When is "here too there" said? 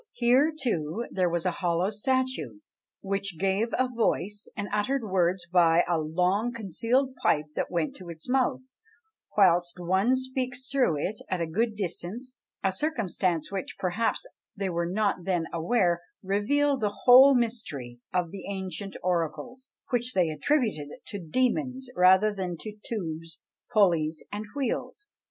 0.13-1.29